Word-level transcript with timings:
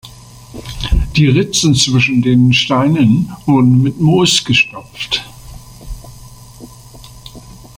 Die 1.15 1.27
Ritzen 1.27 1.75
zwischen 1.75 2.23
den 2.23 2.53
Steinen 2.53 3.31
wurden 3.45 3.83
mit 3.83 3.99
Moos 3.99 4.43
gestopft. 4.43 5.23